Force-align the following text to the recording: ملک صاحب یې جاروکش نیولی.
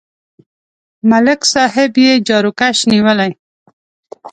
ملک 1.09 1.41
صاحب 1.53 1.91
یې 2.03 2.11
جاروکش 2.27 2.77
نیولی. 2.91 3.31